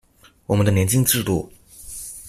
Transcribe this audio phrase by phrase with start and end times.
[0.47, 1.47] 我們的年金制度